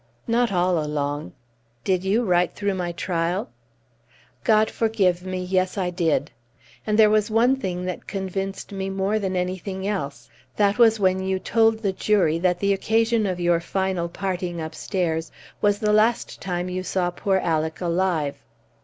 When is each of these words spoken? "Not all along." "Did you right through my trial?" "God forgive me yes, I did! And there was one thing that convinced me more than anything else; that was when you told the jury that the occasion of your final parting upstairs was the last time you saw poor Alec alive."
"Not 0.25 0.51
all 0.51 0.83
along." 0.83 1.31
"Did 1.83 2.03
you 2.03 2.25
right 2.25 2.51
through 2.51 2.73
my 2.73 2.91
trial?" 2.91 3.51
"God 4.43 4.67
forgive 4.67 5.23
me 5.27 5.43
yes, 5.43 5.77
I 5.77 5.91
did! 5.91 6.31
And 6.87 6.97
there 6.97 7.11
was 7.11 7.29
one 7.29 7.55
thing 7.55 7.85
that 7.85 8.07
convinced 8.07 8.71
me 8.71 8.89
more 8.89 9.19
than 9.19 9.35
anything 9.35 9.87
else; 9.87 10.27
that 10.55 10.79
was 10.79 10.99
when 10.99 11.19
you 11.19 11.37
told 11.37 11.77
the 11.83 11.93
jury 11.93 12.39
that 12.39 12.57
the 12.59 12.73
occasion 12.73 13.27
of 13.27 13.39
your 13.39 13.59
final 13.59 14.09
parting 14.09 14.59
upstairs 14.59 15.31
was 15.61 15.77
the 15.77 15.93
last 15.93 16.41
time 16.41 16.67
you 16.67 16.81
saw 16.81 17.11
poor 17.11 17.37
Alec 17.37 17.79
alive." 17.79 18.37